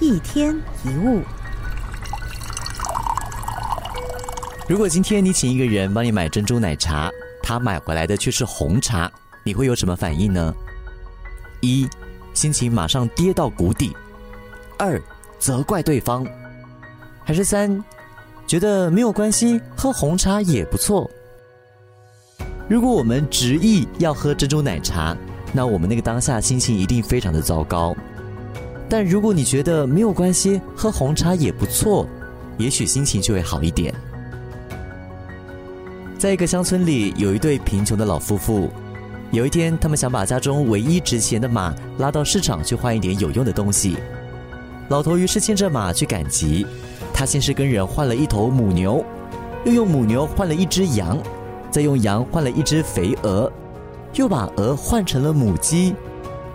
[0.00, 1.20] 一天一物。
[4.66, 7.10] 如果今天你请一个人帮你买珍珠奶茶，
[7.42, 9.10] 他买回来的却是红茶，
[9.44, 10.54] 你会有什么反应呢？
[11.60, 11.86] 一，
[12.32, 13.92] 心情马上跌到谷底；
[14.78, 15.00] 二，
[15.38, 16.24] 责怪对方；
[17.22, 17.84] 还是三，
[18.46, 21.10] 觉得没有关系，喝红茶也不错。
[22.68, 25.14] 如果我们执意要喝珍珠奶茶，
[25.52, 27.94] 那我们那个当下心情一定非常的糟糕。
[28.90, 32.04] 但如果你觉得没有关系，喝红茶也不错，
[32.58, 33.94] 也许心情就会好一点。
[36.18, 38.68] 在一个乡村里，有一对贫穷的老夫妇。
[39.30, 43.96] 有一天，他们想把家中唯一值钱的马拉到市场去换一点有用的东西。
[44.88, 46.66] 老头于是牵着马去赶集。
[47.14, 49.04] 他先是跟人换了一头母牛，
[49.64, 51.16] 又用母牛换了一只羊，
[51.70, 53.50] 再用羊换了一只肥鹅，
[54.14, 55.94] 又把鹅换成了母鸡。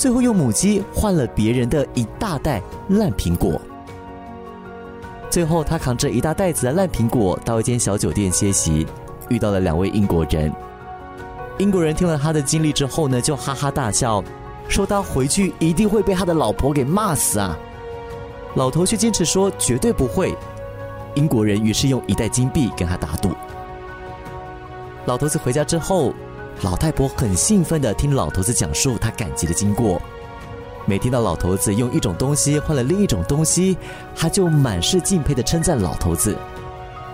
[0.00, 3.60] 最后用母鸡换了别人的一大袋烂苹果。
[5.28, 8.86] 最后，他扛着一大袋子的烂苹果到一间小酒店歇息，
[9.28, 10.50] 遇到了两位英国人。
[11.58, 14.24] 英国人听了他的经历之后呢，就哈哈大笑，
[14.70, 17.54] 说他回去一定会被他的老婆给骂死啊。
[18.54, 20.34] 老头却坚持说绝对不会。
[21.14, 23.32] 英国人于是用一袋金币跟他打赌。
[25.04, 26.14] 老头子回家之后。
[26.62, 30.00] 老太婆很兴奋的听老头子讲述他赶集的经过，
[30.86, 33.78] 每听到老头子用一种东西换了另一种东西，
[34.14, 36.36] 他就满是敬佩的称赞老头子。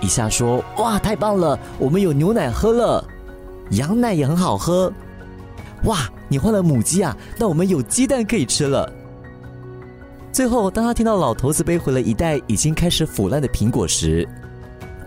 [0.00, 3.04] 一下说：“哇，太棒了，我们有牛奶喝了，
[3.70, 4.92] 羊奶也很好喝。
[5.84, 8.92] 哇，你换了母鸡啊，那我们有鸡蛋可以吃了。”
[10.32, 14.28] 最后，当他听到老头子背回了一袋已经开始腐烂的苹果时，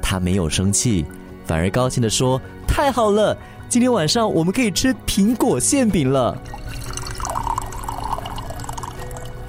[0.02, 1.05] 他没有生气，
[1.45, 2.41] 反而高兴的说
[2.80, 6.33] ：“太好了。”今天晚上我们可以吃苹果馅饼了。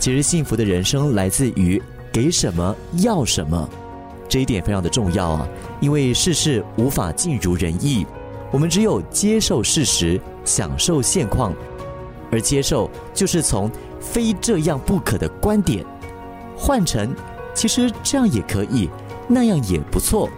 [0.00, 1.80] 其实幸福的人生来自于
[2.12, 3.68] 给什么要什么，
[4.28, 5.48] 这一点非常的重要啊！
[5.78, 8.04] 因为世事无法尽如人意，
[8.50, 11.54] 我们只有接受事实，享受现况，
[12.32, 15.86] 而接受就是从非这样不可的观点，
[16.56, 17.14] 换成
[17.54, 18.90] 其实这样也可以，
[19.28, 20.28] 那样也不错，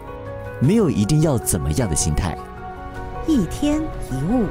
[0.60, 2.36] 没有一定要怎么样的心态。
[3.26, 4.48] 一天一物。